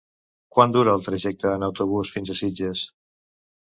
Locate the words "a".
2.37-2.41